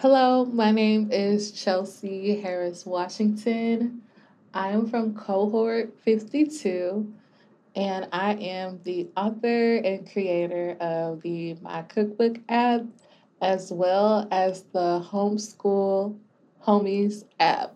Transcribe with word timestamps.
Hello, 0.00 0.44
my 0.44 0.70
name 0.70 1.10
is 1.10 1.50
Chelsea 1.50 2.40
Harris 2.40 2.86
Washington. 2.86 4.02
I 4.54 4.68
am 4.68 4.88
from 4.88 5.12
cohort 5.12 5.92
52, 6.04 7.12
and 7.74 8.06
I 8.12 8.34
am 8.34 8.78
the 8.84 9.08
author 9.16 9.78
and 9.78 10.08
creator 10.08 10.76
of 10.78 11.20
the 11.22 11.54
My 11.54 11.82
Cookbook 11.82 12.38
app, 12.48 12.82
as 13.42 13.72
well 13.72 14.28
as 14.30 14.62
the 14.72 15.04
Homeschool 15.04 16.16
Homies 16.64 17.24
app. 17.40 17.74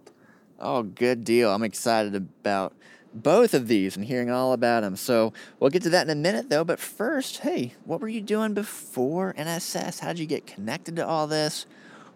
Oh, 0.61 0.84
good 0.84 1.25
deal. 1.25 1.52
I'm 1.52 1.64
excited 1.64 2.14
about 2.14 2.73
both 3.12 3.52
of 3.52 3.66
these 3.66 3.96
and 3.96 4.04
hearing 4.04 4.30
all 4.30 4.52
about 4.52 4.82
them. 4.82 4.95
So 4.95 5.32
we'll 5.59 5.70
get 5.70 5.82
to 5.82 5.91
that 5.91 6.07
in 6.07 6.11
a 6.11 6.14
minute, 6.14 6.50
though. 6.50 6.62
But 6.62 6.79
first, 6.79 7.39
hey, 7.39 7.73
what 7.84 8.00
were 8.00 8.07
you 8.07 8.20
doing 8.20 8.54
before 8.54 9.34
NSS? 9.36 9.98
How 9.98 10.09
did 10.12 10.20
you 10.20 10.27
get 10.27 10.46
connected 10.46 10.95
to 10.95 11.04
all 11.04 11.27
this? 11.27 11.66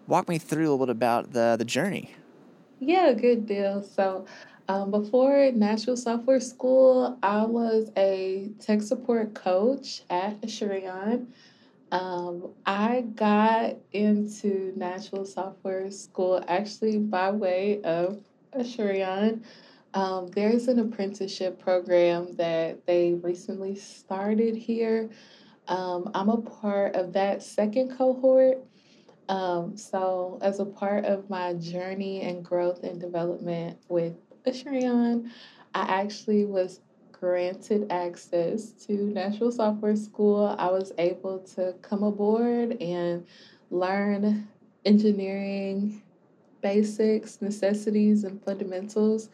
Walk 0.07 0.29
me 0.29 0.37
through 0.37 0.69
a 0.69 0.71
little 0.71 0.85
bit 0.85 0.89
about 0.89 1.33
the, 1.33 1.55
the 1.59 1.65
journey. 1.65 2.15
Yeah, 2.79 3.13
good 3.13 3.45
deal. 3.45 3.83
So, 3.83 4.25
um, 4.69 4.91
before 4.91 5.51
Nashville 5.53 5.97
Software 5.97 6.39
School, 6.39 7.17
I 7.23 7.45
was 7.45 7.91
a 7.97 8.49
tech 8.59 8.81
support 8.81 9.33
coach 9.33 10.01
at 10.09 10.39
Asurion. 10.41 11.27
Um, 11.91 12.49
I 12.65 13.05
got 13.15 13.77
into 13.93 14.73
Nashville 14.75 15.25
Software 15.25 15.89
School 15.91 16.43
actually 16.47 16.97
by 16.97 17.31
way 17.31 17.81
of 17.83 18.19
Asurion. 18.53 19.43
Um, 19.93 20.27
there's 20.27 20.67
an 20.67 20.79
apprenticeship 20.79 21.59
program 21.59 22.35
that 22.35 22.85
they 22.85 23.13
recently 23.13 23.75
started 23.75 24.55
here. 24.55 25.09
Um, 25.67 26.11
I'm 26.13 26.29
a 26.29 26.37
part 26.37 26.95
of 26.95 27.13
that 27.13 27.41
second 27.41 27.97
cohort. 27.97 28.59
Um, 29.29 29.75
so, 29.75 30.39
as 30.41 30.59
a 30.59 30.65
part 30.65 31.05
of 31.05 31.29
my 31.29 31.53
journey 31.53 32.21
and 32.21 32.43
growth 32.43 32.83
and 32.83 32.99
development 32.99 33.77
with 33.89 34.13
Asurion, 34.45 35.29
I 35.75 35.81
actually 36.01 36.45
was 36.45 36.79
granted 37.11 37.87
access 37.91 38.71
to 38.85 38.93
Nashville 38.93 39.51
Software 39.51 39.95
School. 39.95 40.55
I 40.57 40.69
was 40.69 40.93
able 40.97 41.39
to 41.55 41.75
come 41.81 42.03
aboard 42.03 42.81
and 42.81 43.25
learn 43.69 44.47
engineering 44.85 46.01
basics, 46.61 47.41
necessities, 47.41 48.23
and 48.23 48.43
fundamentals 48.43 49.29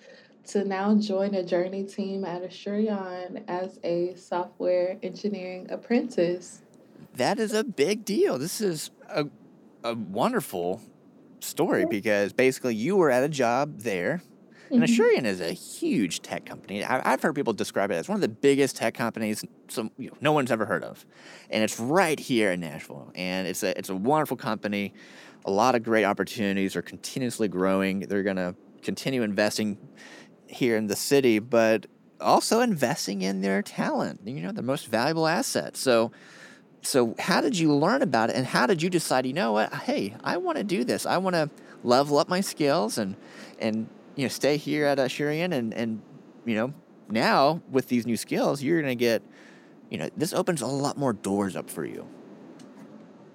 to 0.46 0.66
now 0.66 0.96
join 0.96 1.36
a 1.36 1.44
journey 1.44 1.84
team 1.84 2.26
at 2.26 2.44
Asurion 2.44 3.44
as 3.48 3.80
a 3.84 4.16
software 4.16 4.98
engineering 5.02 5.68
apprentice. 5.70 6.62
That 7.16 7.40
is 7.40 7.54
a 7.54 7.64
big 7.64 8.04
deal. 8.04 8.38
This 8.38 8.60
is 8.60 8.92
a, 9.08 9.28
a 9.84 9.94
wonderful 9.96 10.82
story 11.40 11.86
because 11.86 12.34
basically 12.34 12.76
you 12.76 12.96
were 12.96 13.12
at 13.12 13.24
a 13.24 13.30
job 13.30 13.80
there. 13.80 14.22
And 14.72 14.82
Mhm. 14.82 14.88
Asurion 14.88 15.26
is 15.26 15.40
a 15.40 15.52
huge 15.52 16.22
tech 16.22 16.46
company. 16.46 16.84
I- 16.84 17.14
I've 17.14 17.22
heard 17.22 17.36
people 17.36 17.54
describe 17.54 17.92
it 17.92 17.96
as 17.96 18.08
one 18.10 18.16
of 18.16 18.22
the 18.22 18.28
biggest 18.30 18.76
tech 18.76 18.96
companies 18.96 19.44
some 19.68 19.92
you 19.98 20.10
know, 20.10 20.18
no 20.22 20.32
one's 20.32 20.52
ever 20.52 20.66
heard 20.66 20.84
of, 20.84 21.06
and 21.50 21.64
it's 21.64 21.80
right 21.80 22.20
here 22.20 22.52
in 22.52 22.60
Nashville. 22.62 23.12
And 23.14 23.48
it's 23.48 23.62
a 23.62 23.78
it's 23.78 23.90
a 23.90 23.96
wonderful 23.96 24.38
company. 24.38 24.94
A 25.46 25.52
lot 25.52 25.76
of 25.76 25.84
great 25.84 26.06
opportunities 26.06 26.76
are 26.76 26.82
continuously 26.82 27.48
growing. 27.48 28.02
They're 28.02 28.24
gonna 28.24 28.56
continue 28.82 29.22
investing 29.22 29.78
here 30.48 30.76
in 30.78 30.88
the 30.88 30.96
city, 30.96 31.40
but 31.40 31.86
also 32.20 32.62
investing 32.62 33.22
in 33.22 33.42
their 33.42 33.62
talent. 33.62 34.22
You 34.26 34.42
know, 34.42 34.52
their 34.52 34.64
most 34.64 34.88
valuable 34.88 35.28
asset. 35.28 35.76
So 35.78 36.12
so 36.86 37.16
how 37.20 37.42
did 37.42 37.58
you 37.58 37.74
learn 37.74 38.02
about 38.02 38.30
it 38.30 38.36
and 38.36 38.46
how 38.46 38.66
did 38.66 38.82
you 38.82 38.90
decide 38.90 39.26
you 39.26 39.34
know 39.34 39.54
what 39.54 39.74
hey 39.74 40.16
i 40.24 40.38
want 40.38 40.58
to 40.58 40.64
do 40.64 40.84
this 40.84 41.06
i 41.06 41.18
want 41.18 41.36
to 41.36 41.50
level 41.84 42.18
up 42.18 42.30
my 42.30 42.42
skills 42.42 42.98
and 42.98 43.16
and 43.60 43.88
you 44.16 44.24
know 44.24 44.30
stay 44.30 44.58
here 44.58 44.86
at 44.86 44.98
Asurion 44.98 45.54
and 45.54 45.74
and 45.74 46.02
you 46.46 46.56
know 46.56 46.74
now 47.10 47.62
with 47.70 47.88
these 47.88 48.06
new 48.06 48.18
skills 48.18 48.62
you're 48.62 48.82
going 48.82 48.98
to 48.98 49.00
get 49.00 49.22
you 49.90 49.98
know 49.98 50.10
this 50.18 50.34
opens 50.34 50.62
a 50.62 50.68
lot 50.68 50.98
more 50.98 51.14
doors 51.14 51.56
up 51.56 51.70
for 51.70 51.86
you 51.86 52.08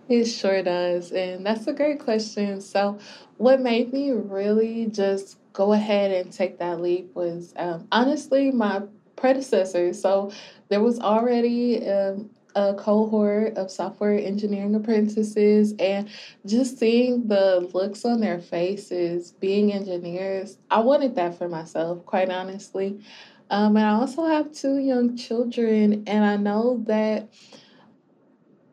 It 0.08 0.24
sure 0.24 0.62
does. 0.62 1.12
And 1.12 1.44
that's 1.44 1.66
a 1.66 1.72
great 1.72 2.00
question. 2.00 2.60
So, 2.60 2.98
what 3.36 3.60
made 3.60 3.92
me 3.92 4.10
really 4.10 4.86
just 4.86 5.38
go 5.52 5.72
ahead 5.74 6.10
and 6.10 6.32
take 6.32 6.58
that 6.58 6.80
leap 6.80 7.14
was 7.14 7.52
um, 7.56 7.86
honestly 7.92 8.50
my 8.50 8.82
predecessor. 9.16 9.92
So, 9.92 10.32
there 10.70 10.80
was 10.80 10.98
already 10.98 11.86
um, 11.88 12.30
a 12.58 12.74
cohort 12.74 13.56
of 13.56 13.70
software 13.70 14.18
engineering 14.18 14.74
apprentices, 14.74 15.74
and 15.78 16.08
just 16.44 16.76
seeing 16.76 17.28
the 17.28 17.70
looks 17.72 18.04
on 18.04 18.20
their 18.20 18.40
faces 18.40 19.30
being 19.30 19.72
engineers, 19.72 20.58
I 20.70 20.80
wanted 20.80 21.14
that 21.14 21.38
for 21.38 21.48
myself, 21.48 22.04
quite 22.04 22.30
honestly. 22.30 23.00
Um, 23.50 23.76
and 23.76 23.86
I 23.86 23.90
also 23.90 24.24
have 24.24 24.52
two 24.52 24.78
young 24.78 25.16
children, 25.16 26.02
and 26.08 26.24
I 26.24 26.36
know 26.36 26.82
that 26.86 27.32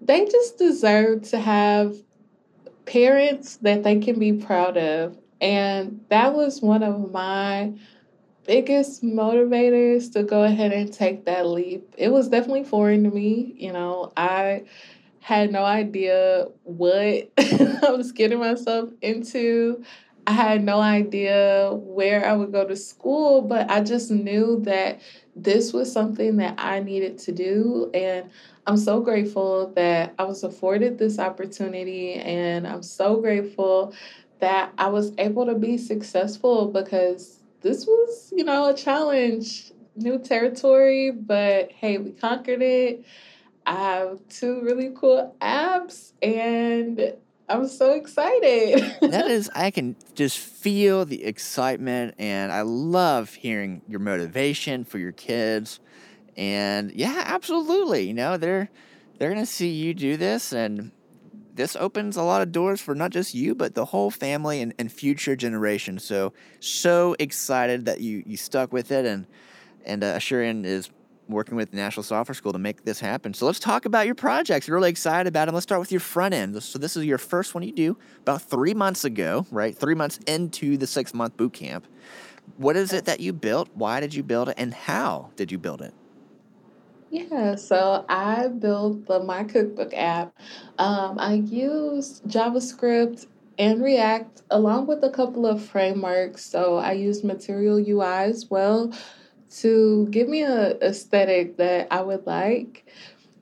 they 0.01 0.25
just 0.25 0.57
deserve 0.57 1.21
to 1.29 1.39
have 1.39 1.95
parents 2.85 3.57
that 3.57 3.83
they 3.83 3.99
can 3.99 4.17
be 4.17 4.33
proud 4.33 4.77
of. 4.77 5.17
And 5.41 6.01
that 6.09 6.33
was 6.33 6.61
one 6.61 6.81
of 6.81 7.11
my 7.11 7.73
biggest 8.45 9.03
motivators 9.03 10.11
to 10.13 10.23
go 10.23 10.43
ahead 10.43 10.71
and 10.71 10.91
take 10.91 11.25
that 11.25 11.47
leap. 11.47 11.93
It 11.97 12.09
was 12.09 12.29
definitely 12.29 12.63
foreign 12.63 13.03
to 13.03 13.09
me. 13.09 13.55
You 13.57 13.73
know, 13.73 14.11
I 14.15 14.63
had 15.19 15.51
no 15.51 15.63
idea 15.63 16.47
what 16.63 17.31
I 17.37 17.91
was 17.91 18.11
getting 18.11 18.39
myself 18.39 18.89
into. 19.01 19.83
I 20.27 20.31
had 20.33 20.63
no 20.63 20.79
idea 20.79 21.71
where 21.73 22.25
I 22.25 22.33
would 22.33 22.51
go 22.51 22.67
to 22.67 22.75
school, 22.75 23.41
but 23.41 23.69
I 23.69 23.81
just 23.81 24.09
knew 24.09 24.61
that 24.63 25.01
this 25.35 25.71
was 25.73 25.91
something 25.91 26.37
that 26.37 26.55
I 26.57 26.79
needed 26.79 27.17
to 27.19 27.31
do. 27.31 27.91
And 27.93 28.29
I'm 28.65 28.77
so 28.77 29.01
grateful 29.01 29.71
that 29.75 30.15
I 30.17 30.23
was 30.23 30.43
afforded 30.43 30.97
this 30.97 31.19
opportunity. 31.19 32.13
And 32.13 32.67
I'm 32.67 32.81
so 32.81 33.17
grateful 33.21 33.93
that 34.39 34.73
I 34.77 34.87
was 34.87 35.13
able 35.17 35.45
to 35.45 35.55
be 35.55 35.77
successful 35.77 36.67
because 36.71 37.34
this 37.65 37.87
was, 37.87 38.31
you 38.31 38.43
know, 38.43 38.69
a 38.69 38.75
challenge, 38.75 39.71
new 39.95 40.19
territory, 40.19 41.09
but 41.09 41.71
hey, 41.71 41.97
we 41.97 42.11
conquered 42.11 42.61
it. 42.61 43.03
I 43.65 43.73
have 43.73 44.19
two 44.29 44.61
really 44.61 44.91
cool 44.95 45.35
apps 45.41 46.11
and 46.21 47.15
I'm 47.49 47.67
so 47.67 47.93
excited. 47.93 48.97
that 49.01 49.27
is 49.27 49.49
i 49.55 49.71
can 49.71 49.95
just 50.13 50.37
feel 50.37 51.05
the 51.05 51.23
excitement 51.23 52.15
and 52.17 52.51
i 52.51 52.61
love 52.61 53.33
hearing 53.35 53.81
your 53.87 53.99
motivation 53.99 54.83
for 54.83 54.97
your 54.97 55.11
kids 55.11 55.79
and 56.35 56.91
yeah 56.91 57.23
absolutely 57.27 58.07
you 58.07 58.13
know 58.13 58.35
they're 58.35 58.69
they're 59.17 59.29
gonna 59.29 59.45
see 59.45 59.69
you 59.69 59.93
do 59.93 60.17
this 60.17 60.53
and 60.53 60.91
this 61.55 61.75
opens 61.75 62.17
a 62.17 62.23
lot 62.23 62.41
of 62.41 62.51
doors 62.51 62.81
for 62.81 62.93
not 62.93 63.11
just 63.11 63.33
you 63.33 63.55
but 63.55 63.75
the 63.75 63.85
whole 63.85 64.11
family 64.11 64.61
and, 64.61 64.73
and 64.77 64.91
future 64.91 65.35
generations 65.35 66.03
so 66.03 66.33
so 66.59 67.15
excited 67.19 67.85
that 67.85 68.01
you 68.01 68.23
you 68.25 68.37
stuck 68.37 68.71
with 68.71 68.91
it 68.91 69.05
and 69.05 69.25
and 69.85 70.03
uh, 70.03 70.19
is 70.19 70.89
working 71.27 71.55
with 71.55 71.73
Nashville 71.73 72.03
Software 72.03 72.35
School 72.35 72.53
to 72.53 72.59
make 72.59 72.83
this 72.83 72.99
happen. 72.99 73.33
So 73.33 73.45
let's 73.45 73.59
talk 73.59 73.85
about 73.85 74.05
your 74.05 74.15
projects. 74.15 74.67
You're 74.67 74.77
really 74.77 74.89
excited 74.89 75.27
about 75.27 75.45
them. 75.45 75.55
Let's 75.55 75.63
start 75.63 75.79
with 75.79 75.91
your 75.91 76.01
front 76.01 76.33
end. 76.33 76.61
So 76.61 76.79
this 76.79 76.95
is 76.95 77.05
your 77.05 77.17
first 77.17 77.53
one 77.53 77.63
you 77.63 77.71
do 77.71 77.97
about 78.21 78.41
three 78.41 78.73
months 78.73 79.05
ago, 79.05 79.45
right? 79.51 79.75
Three 79.75 79.95
months 79.95 80.19
into 80.27 80.77
the 80.77 80.87
six 80.87 81.13
month 81.13 81.37
boot 81.37 81.53
camp. 81.53 81.87
What 82.57 82.75
is 82.75 82.93
it 82.93 83.05
that 83.05 83.19
you 83.19 83.33
built? 83.33 83.69
Why 83.73 83.99
did 83.99 84.13
you 84.13 84.23
build 84.23 84.49
it? 84.49 84.55
And 84.57 84.73
how 84.73 85.31
did 85.35 85.51
you 85.51 85.57
build 85.57 85.81
it? 85.81 85.93
Yeah, 87.09 87.55
so 87.55 88.05
I 88.09 88.47
built 88.47 89.05
the 89.07 89.23
My 89.23 89.43
Cookbook 89.43 89.93
app. 89.93 90.33
Um, 90.77 91.17
I 91.19 91.35
used 91.35 92.23
JavaScript 92.25 93.27
and 93.57 93.81
React 93.83 94.41
along 94.49 94.87
with 94.87 95.03
a 95.03 95.09
couple 95.09 95.45
of 95.45 95.63
frameworks. 95.63 96.45
So 96.45 96.77
I 96.77 96.93
used 96.93 97.23
Material 97.23 97.77
UI 97.77 98.25
as 98.29 98.47
well 98.49 98.91
to 99.59 100.07
give 100.09 100.27
me 100.27 100.41
a 100.41 100.77
aesthetic 100.81 101.57
that 101.57 101.87
I 101.91 102.01
would 102.01 102.25
like. 102.25 102.85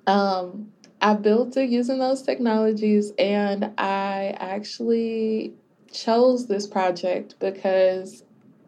Um, 0.05 0.71
I 1.01 1.15
built 1.15 1.57
it 1.57 1.69
using 1.69 1.99
those 1.99 2.21
technologies, 2.21 3.11
and 3.19 3.73
I 3.77 4.35
actually 4.39 5.53
chose 5.91 6.47
this 6.47 6.67
project 6.67 7.35
because 7.39 8.22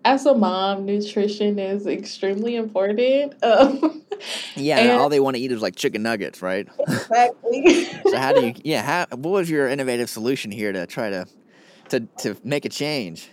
as 0.05 0.25
a 0.25 0.35
mom, 0.35 0.85
nutrition 0.85 1.59
is 1.59 1.87
extremely 1.87 2.55
important. 2.55 3.33
Um, 3.43 4.03
Yeah, 4.55 4.79
and 4.79 4.91
all 4.91 5.09
they 5.09 5.19
want 5.19 5.35
to 5.35 5.41
eat 5.41 5.51
is 5.51 5.61
like 5.61 5.75
chicken 5.75 6.03
nuggets, 6.03 6.41
right? 6.41 6.67
exactly. 6.79 7.85
so 8.07 8.17
how 8.17 8.31
do 8.31 8.39
you? 8.41 8.53
Yeah, 8.63 8.83
how, 8.83 9.15
what 9.15 9.31
was 9.31 9.49
your 9.49 9.67
innovative 9.67 10.09
solution 10.09 10.51
here 10.51 10.71
to 10.71 10.87
try 10.87 11.09
to 11.09 11.25
to 11.89 12.01
to 12.19 12.37
make 12.43 12.63
a 12.63 12.69
change? 12.69 13.29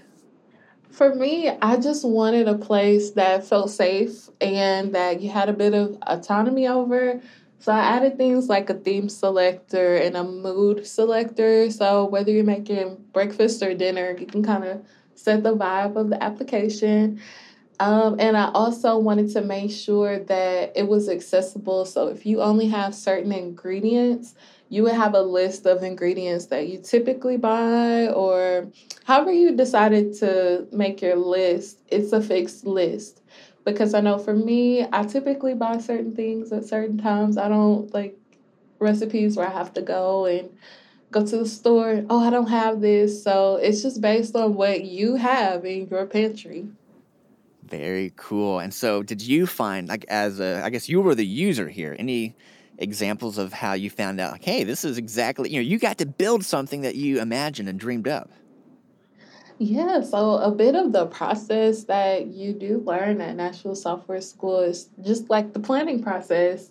For 0.90 1.14
me, 1.14 1.48
I 1.48 1.76
just 1.76 2.04
wanted 2.04 2.48
a 2.48 2.58
place 2.58 3.12
that 3.12 3.46
felt 3.46 3.70
safe 3.70 4.28
and 4.40 4.94
that 4.94 5.20
you 5.20 5.30
had 5.30 5.48
a 5.48 5.52
bit 5.52 5.74
of 5.74 5.96
autonomy 6.06 6.66
over. 6.68 7.20
So 7.60 7.72
I 7.72 7.78
added 7.78 8.18
things 8.18 8.48
like 8.48 8.68
a 8.68 8.74
theme 8.74 9.08
selector 9.08 9.96
and 9.96 10.16
a 10.16 10.24
mood 10.24 10.86
selector. 10.86 11.70
So 11.70 12.04
whether 12.06 12.30
you're 12.30 12.44
making 12.44 13.04
breakfast 13.12 13.62
or 13.62 13.72
dinner, 13.72 14.16
you 14.18 14.26
can 14.26 14.42
kind 14.42 14.64
of 14.64 14.84
set 15.22 15.42
the 15.42 15.54
vibe 15.54 15.96
of 15.96 16.10
the 16.10 16.22
application. 16.22 17.20
Um, 17.80 18.16
and 18.18 18.36
I 18.36 18.50
also 18.52 18.98
wanted 18.98 19.30
to 19.32 19.40
make 19.40 19.70
sure 19.70 20.18
that 20.18 20.72
it 20.76 20.86
was 20.86 21.08
accessible. 21.08 21.84
So 21.84 22.08
if 22.08 22.24
you 22.24 22.40
only 22.40 22.68
have 22.68 22.94
certain 22.94 23.32
ingredients, 23.32 24.34
you 24.68 24.84
would 24.84 24.94
have 24.94 25.14
a 25.14 25.22
list 25.22 25.66
of 25.66 25.82
ingredients 25.82 26.46
that 26.46 26.68
you 26.68 26.78
typically 26.78 27.36
buy, 27.36 28.08
or 28.08 28.68
however 29.04 29.32
you 29.32 29.56
decided 29.56 30.14
to 30.18 30.66
make 30.72 31.02
your 31.02 31.16
list, 31.16 31.80
it's 31.88 32.12
a 32.12 32.22
fixed 32.22 32.64
list. 32.64 33.20
Because 33.64 33.94
I 33.94 34.00
know 34.00 34.18
for 34.18 34.34
me, 34.34 34.86
I 34.92 35.04
typically 35.04 35.54
buy 35.54 35.78
certain 35.78 36.14
things 36.14 36.52
at 36.52 36.64
certain 36.64 36.98
times. 36.98 37.36
I 37.36 37.48
don't 37.48 37.92
like 37.92 38.16
recipes 38.78 39.36
where 39.36 39.46
I 39.46 39.52
have 39.52 39.72
to 39.74 39.82
go 39.82 40.26
and 40.26 40.50
go 41.12 41.24
to 41.24 41.36
the 41.36 41.46
store. 41.46 42.04
Oh, 42.10 42.20
I 42.20 42.30
don't 42.30 42.48
have 42.48 42.80
this. 42.80 43.22
So 43.22 43.56
it's 43.56 43.82
just 43.82 44.00
based 44.00 44.34
on 44.34 44.54
what 44.54 44.84
you 44.84 45.14
have 45.14 45.64
in 45.64 45.88
your 45.88 46.06
pantry. 46.06 46.66
Very 47.64 48.12
cool. 48.16 48.58
And 48.58 48.74
so, 48.74 49.02
did 49.02 49.22
you 49.22 49.46
find, 49.46 49.88
like, 49.88 50.04
as 50.08 50.40
a, 50.40 50.62
I 50.62 50.68
guess 50.68 50.90
you 50.90 51.00
were 51.00 51.14
the 51.14 51.24
user 51.24 51.68
here, 51.68 51.96
any 51.98 52.34
examples 52.76 53.38
of 53.38 53.52
how 53.52 53.72
you 53.72 53.88
found 53.88 54.20
out, 54.20 54.32
like, 54.32 54.44
hey, 54.44 54.64
this 54.64 54.84
is 54.84 54.98
exactly, 54.98 55.48
you 55.48 55.56
know, 55.56 55.62
you 55.62 55.78
got 55.78 55.96
to 55.98 56.06
build 56.06 56.44
something 56.44 56.82
that 56.82 56.96
you 56.96 57.18
imagined 57.18 57.70
and 57.70 57.80
dreamed 57.80 58.08
up? 58.08 58.30
Yeah, 59.58 60.02
so 60.02 60.32
a 60.32 60.50
bit 60.50 60.74
of 60.74 60.92
the 60.92 61.06
process 61.06 61.84
that 61.84 62.26
you 62.26 62.52
do 62.52 62.82
learn 62.84 63.20
at 63.20 63.36
Nashville 63.36 63.74
Software 63.74 64.20
School 64.20 64.60
is 64.60 64.88
just 65.02 65.30
like 65.30 65.54
the 65.54 65.60
planning 65.60 66.02
process. 66.02 66.70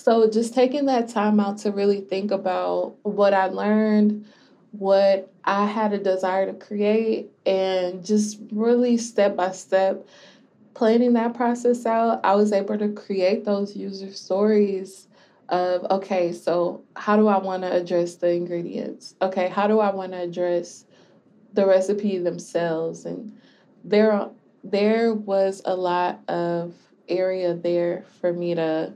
So 0.00 0.30
just 0.30 0.54
taking 0.54 0.86
that 0.86 1.08
time 1.08 1.38
out 1.40 1.58
to 1.58 1.72
really 1.72 2.00
think 2.00 2.30
about 2.30 2.94
what 3.02 3.34
I 3.34 3.48
learned, 3.48 4.24
what 4.72 5.30
I 5.44 5.66
had 5.66 5.92
a 5.92 5.98
desire 5.98 6.46
to 6.46 6.54
create, 6.54 7.30
and 7.44 8.02
just 8.02 8.38
really 8.50 8.96
step 8.96 9.36
by 9.36 9.52
step 9.52 10.06
planning 10.72 11.12
that 11.12 11.34
process 11.34 11.84
out, 11.84 12.20
I 12.24 12.34
was 12.34 12.50
able 12.50 12.78
to 12.78 12.88
create 12.88 13.44
those 13.44 13.76
user 13.76 14.10
stories 14.14 15.06
of 15.50 15.84
okay, 15.90 16.32
so 16.32 16.82
how 16.96 17.16
do 17.16 17.28
I 17.28 17.36
want 17.36 17.62
to 17.64 17.70
address 17.70 18.14
the 18.14 18.30
ingredients? 18.30 19.16
Okay, 19.20 19.48
how 19.48 19.66
do 19.66 19.80
I 19.80 19.92
want 19.92 20.12
to 20.12 20.22
address 20.22 20.86
the 21.52 21.66
recipe 21.66 22.16
themselves? 22.16 23.04
And 23.04 23.36
there 23.84 24.30
there 24.64 25.12
was 25.12 25.60
a 25.66 25.74
lot 25.76 26.20
of 26.26 26.72
area 27.06 27.52
there 27.52 28.06
for 28.20 28.32
me 28.32 28.54
to 28.54 28.94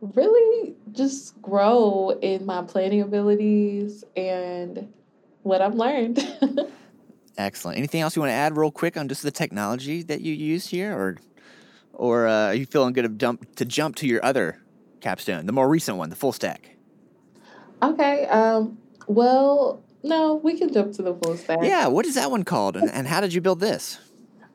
really 0.00 0.74
just 0.92 1.40
grow 1.42 2.18
in 2.22 2.46
my 2.46 2.62
planning 2.62 3.02
abilities 3.02 4.04
and 4.16 4.92
what 5.42 5.60
I've 5.60 5.74
learned. 5.74 6.26
Excellent. 7.38 7.78
Anything 7.78 8.00
else 8.00 8.16
you 8.16 8.20
want 8.20 8.30
to 8.30 8.34
add, 8.34 8.56
real 8.56 8.70
quick, 8.70 8.96
on 8.96 9.08
just 9.08 9.22
the 9.22 9.30
technology 9.30 10.02
that 10.02 10.20
you 10.20 10.34
use 10.34 10.66
here, 10.66 10.92
or 10.92 11.16
or 11.94 12.26
uh, 12.26 12.46
are 12.46 12.54
you 12.54 12.66
feeling 12.66 12.92
good 12.92 13.02
to 13.02 13.08
jump 13.08 13.54
to 13.56 13.64
jump 13.64 13.96
to 13.96 14.06
your 14.06 14.24
other 14.24 14.60
capstone, 15.00 15.46
the 15.46 15.52
more 15.52 15.68
recent 15.68 15.96
one, 15.96 16.10
the 16.10 16.16
full 16.16 16.32
stack? 16.32 16.76
Okay. 17.82 18.26
Um. 18.26 18.78
Well, 19.06 19.82
no, 20.02 20.34
we 20.34 20.58
can 20.58 20.72
jump 20.72 20.92
to 20.94 21.02
the 21.02 21.14
full 21.14 21.36
stack. 21.36 21.60
Yeah. 21.62 21.86
What 21.86 22.04
is 22.04 22.14
that 22.16 22.30
one 22.30 22.44
called, 22.44 22.76
and, 22.76 22.90
and 22.90 23.06
how 23.06 23.20
did 23.20 23.32
you 23.32 23.40
build 23.40 23.60
this? 23.60 23.98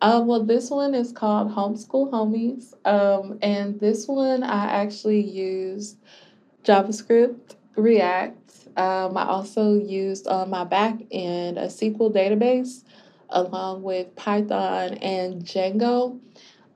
Uh, 0.01 0.21
well, 0.23 0.43
this 0.43 0.69
one 0.69 0.93
is 0.93 1.11
called 1.11 1.51
Homeschool 1.51 2.11
Homies, 2.11 2.73
um, 2.85 3.39
and 3.41 3.79
this 3.79 4.07
one 4.07 4.43
I 4.43 4.65
actually 4.65 5.21
used 5.21 5.97
JavaScript, 6.63 7.55
React, 7.75 8.45
um, 8.77 9.15
I 9.15 9.25
also 9.25 9.73
used 9.73 10.27
on 10.27 10.49
my 10.49 10.65
back 10.65 10.99
end 11.11 11.57
a 11.57 11.67
SQL 11.67 12.13
database 12.13 12.83
along 13.29 13.83
with 13.83 14.15
Python 14.15 14.95
and 14.95 15.43
Django. 15.43 16.19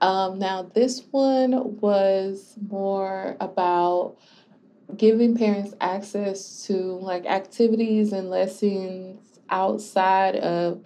Um, 0.00 0.38
now, 0.38 0.62
this 0.62 1.02
one 1.10 1.78
was 1.78 2.56
more 2.68 3.36
about 3.38 4.16
giving 4.96 5.36
parents 5.36 5.74
access 5.80 6.66
to 6.66 6.74
like 6.74 7.26
activities 7.26 8.12
and 8.12 8.30
lessons 8.30 9.20
outside 9.50 10.36
of 10.36 10.82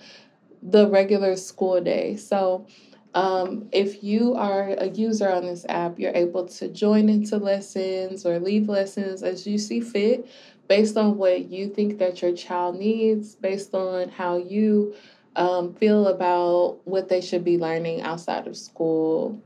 the 0.65 0.89
regular 0.89 1.37
school 1.37 1.81
day. 1.81 2.17
So, 2.17 2.67
um, 3.15 3.69
if 3.71 4.03
you 4.03 4.35
are 4.35 4.71
a 4.71 4.89
user 4.89 5.31
on 5.31 5.45
this 5.45 5.65
app, 5.69 6.01
you're 6.01 6.15
able 6.17 6.49
to 6.49 6.69
join 6.69 7.09
into 7.09 7.37
lessons 7.37 8.27
or 8.27 8.41
leave 8.41 8.69
lessons 8.69 9.23
as 9.23 9.47
you 9.47 9.57
see 9.57 9.81
fit 9.81 10.29
based 10.67 10.97
on 10.97 11.17
what 11.17 11.49
you 11.51 11.69
think 11.69 11.99
that 11.99 12.23
your 12.23 12.35
child 12.35 12.77
needs, 12.77 13.37
based 13.37 13.75
on 13.75 14.09
how 14.09 14.39
you 14.39 14.95
um, 15.37 15.75
feel 15.75 16.09
about 16.09 16.81
what 16.85 17.09
they 17.09 17.21
should 17.21 17.45
be 17.45 17.59
learning 17.59 18.03
outside 18.03 18.47
of 18.47 18.57
school. 18.57 19.41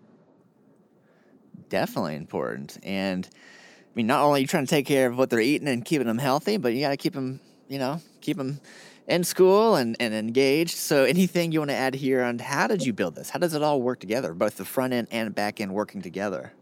Definitely 1.69 2.17
important. 2.17 2.79
And 2.83 3.29
I 3.35 3.91
mean, 3.95 4.07
not 4.07 4.23
only 4.23 4.39
are 4.39 4.43
you 4.43 4.47
trying 4.47 4.65
to 4.65 4.71
take 4.71 4.87
care 4.87 5.11
of 5.11 5.19
what 5.19 5.29
they're 5.29 5.41
eating 5.41 5.69
and 5.69 5.85
keeping 5.85 6.07
them 6.07 6.19
healthy, 6.19 6.57
but 6.57 6.73
you 6.73 6.81
got 6.81 6.91
to 6.91 6.97
keep 6.97 7.13
them, 7.13 7.41
you 7.69 7.79
know, 7.79 8.01
keep 8.21 8.37
them 8.37 8.61
in 9.09 9.25
school 9.25 9.75
and, 9.75 9.97
and 9.99 10.15
engaged. 10.15 10.77
So, 10.77 11.05
anything 11.05 11.51
you 11.51 11.61
want 11.61 11.71
to 11.71 11.77
add 11.77 11.95
here 11.95 12.23
on 12.23 12.39
how 12.39 12.67
did 12.69 12.85
you 12.85 12.93
build 12.93 13.17
this? 13.17 13.31
How 13.31 13.39
does 13.39 13.55
it 13.55 13.63
all 13.63 13.83
work 13.83 13.99
together, 14.01 14.35
both 14.35 14.57
the 14.57 14.65
front 14.65 14.93
end 14.93 15.09
and 15.11 15.35
back 15.35 15.61
end 15.61 15.73
working 15.73 16.03
together? 16.03 16.53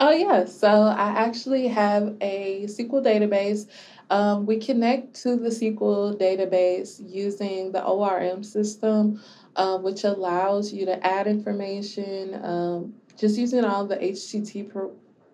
Oh, 0.00 0.12
yeah. 0.12 0.44
So 0.44 0.68
I 0.68 1.08
actually 1.08 1.66
have 1.68 2.16
a 2.20 2.64
SQL 2.66 3.04
database. 3.04 3.66
Um, 4.10 4.46
we 4.46 4.58
connect 4.58 5.14
to 5.22 5.36
the 5.36 5.48
SQL 5.48 6.16
database 6.16 7.02
using 7.04 7.72
the 7.72 7.84
ORM 7.84 8.44
system, 8.44 9.20
uh, 9.56 9.78
which 9.78 10.04
allows 10.04 10.72
you 10.72 10.86
to 10.86 11.04
add 11.04 11.26
information 11.26 12.40
um, 12.44 12.94
just 13.16 13.36
using 13.36 13.64
all 13.64 13.86
the 13.86 13.96
HTTP, 13.96 14.92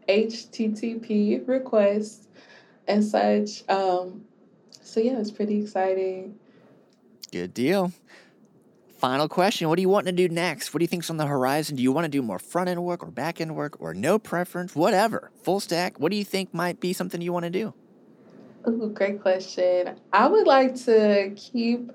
HTTP 0.09 1.47
requests 1.47 2.27
and 2.89 3.05
such. 3.05 3.69
Um, 3.69 4.25
so, 4.95 5.01
yeah, 5.01 5.19
it's 5.19 5.33
pretty 5.33 5.61
exciting. 5.61 6.39
Good 7.33 7.53
deal. 7.53 7.93
Final 8.99 9.29
question 9.29 9.69
What 9.69 9.75
do 9.75 9.83
you 9.83 9.89
want 9.89 10.07
to 10.07 10.13
do 10.13 10.29
next? 10.29 10.73
What 10.73 10.79
do 10.79 10.85
you 10.85 10.89
think's 10.89 11.11
on 11.11 11.17
the 11.17 11.27
horizon? 11.27 11.77
Do 11.77 11.83
you 11.83 11.91
want 11.91 12.05
to 12.05 12.09
do 12.09 12.23
more 12.23 12.39
front 12.39 12.69
end 12.69 12.83
work 12.85 13.03
or 13.03 13.11
back 13.11 13.41
end 13.41 13.57
work 13.57 13.77
or 13.81 13.93
no 13.93 14.21
preference? 14.21 14.77
Whatever. 14.77 15.33
Full 15.43 15.59
stack. 15.59 15.99
What 15.99 16.13
do 16.13 16.17
you 16.17 16.25
think 16.25 16.55
might 16.55 16.79
be 16.79 16.93
something 16.93 17.21
you 17.21 17.33
want 17.33 17.43
to 17.43 17.51
do? 17.51 17.75
Ooh, 18.69 18.91
great 18.95 19.21
question. 19.21 19.99
I 20.13 20.29
would 20.29 20.47
like 20.47 20.77
to 20.85 21.33
keep 21.35 21.91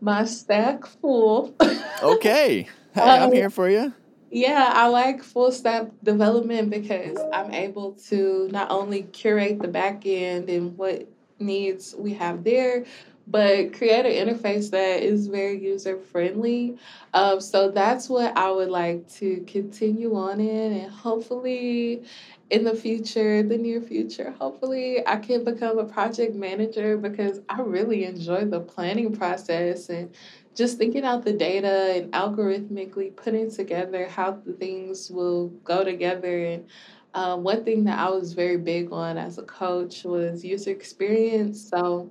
my 0.00 0.24
stack 0.24 0.86
full. 0.86 1.54
okay. 2.02 2.68
Hey, 2.94 3.00
I'm 3.02 3.32
here 3.32 3.50
for 3.50 3.68
you. 3.68 3.92
Yeah, 4.30 4.70
I 4.74 4.86
like 4.86 5.22
full 5.22 5.52
stack 5.52 5.88
development 6.02 6.70
because 6.70 7.18
I'm 7.32 7.52
able 7.52 7.92
to 8.08 8.48
not 8.50 8.70
only 8.70 9.02
curate 9.02 9.60
the 9.60 9.68
back 9.68 10.06
end 10.06 10.48
and 10.48 10.78
what 10.78 11.08
needs 11.38 11.94
we 11.96 12.14
have 12.14 12.44
there, 12.44 12.84
but 13.26 13.72
create 13.72 14.04
an 14.04 14.28
interface 14.28 14.70
that 14.70 15.02
is 15.02 15.28
very 15.28 15.62
user 15.62 15.98
friendly. 15.98 16.76
Um, 17.14 17.40
so 17.40 17.70
that's 17.70 18.08
what 18.08 18.36
I 18.36 18.50
would 18.50 18.68
like 18.68 19.08
to 19.14 19.44
continue 19.46 20.14
on 20.16 20.40
in, 20.40 20.72
and 20.72 20.92
hopefully, 20.92 22.02
in 22.50 22.64
the 22.64 22.74
future, 22.74 23.42
the 23.42 23.56
near 23.56 23.80
future, 23.80 24.34
hopefully, 24.38 25.06
I 25.06 25.16
can 25.16 25.44
become 25.44 25.78
a 25.78 25.84
project 25.84 26.34
manager 26.34 26.96
because 26.98 27.40
I 27.48 27.60
really 27.62 28.04
enjoy 28.04 28.44
the 28.44 28.60
planning 28.60 29.16
process 29.16 29.88
and 29.88 30.10
just 30.54 30.78
thinking 30.78 31.04
out 31.04 31.24
the 31.24 31.32
data 31.32 31.94
and 31.96 32.12
algorithmically 32.12 33.16
putting 33.16 33.50
together 33.50 34.06
how 34.06 34.32
the 34.32 34.52
things 34.52 35.10
will 35.10 35.48
go 35.64 35.82
together 35.82 36.44
and 36.44 36.66
um, 37.14 37.44
one 37.44 37.64
thing 37.64 37.84
that 37.84 37.98
I 37.98 38.10
was 38.10 38.32
very 38.32 38.56
big 38.56 38.92
on 38.92 39.16
as 39.16 39.38
a 39.38 39.42
coach 39.42 40.04
was 40.04 40.44
user 40.44 40.70
experience. 40.70 41.68
So 41.68 42.10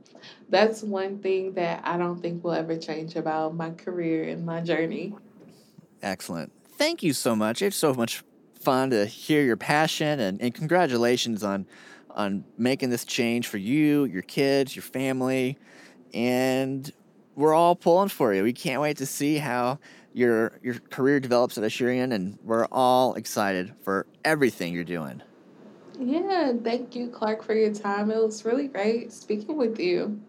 that's 0.49 0.81
one 0.81 1.19
thing 1.19 1.53
that 1.53 1.81
I 1.83 1.97
don't 1.97 2.21
think 2.21 2.43
will 2.43 2.53
ever 2.53 2.77
change 2.77 3.15
about 3.15 3.53
my 3.53 3.71
career 3.71 4.29
and 4.29 4.45
my 4.45 4.61
journey. 4.61 5.13
Excellent. 6.01 6.51
Thank 6.77 7.03
you 7.03 7.13
so 7.13 7.35
much. 7.35 7.61
It's 7.61 7.75
so 7.75 7.93
much 7.93 8.23
fun 8.59 8.91
to 8.91 9.05
hear 9.05 9.43
your 9.43 9.57
passion 9.57 10.19
and, 10.19 10.41
and 10.41 10.53
congratulations 10.53 11.43
on 11.43 11.67
on 12.15 12.45
making 12.59 12.91
this 12.91 13.05
change 13.05 13.47
for 13.47 13.57
you, 13.57 14.05
your 14.05 14.21
kids, 14.21 14.75
your 14.75 14.83
family, 14.83 15.57
and 16.13 16.91
we're 17.35 17.55
all 17.55 17.75
pulling 17.75 18.09
for 18.09 18.33
you. 18.33 18.43
We 18.43 18.53
can't 18.53 18.81
wait 18.81 18.97
to 18.97 19.07
see 19.07 19.37
how 19.37 19.79
your 20.13 20.59
your 20.61 20.75
career 20.89 21.19
develops 21.19 21.57
at 21.57 21.63
Asurion, 21.63 22.13
and 22.13 22.37
we're 22.43 22.65
all 22.71 23.15
excited 23.15 23.73
for 23.83 24.07
everything 24.23 24.73
you're 24.73 24.83
doing. 24.83 25.21
Yeah, 25.99 26.53
thank 26.63 26.95
you, 26.95 27.09
Clark, 27.09 27.43
for 27.43 27.53
your 27.53 27.73
time. 27.73 28.11
It 28.11 28.17
was 28.17 28.45
really 28.45 28.67
great 28.67 29.11
speaking 29.11 29.57
with 29.57 29.79
you. 29.79 30.19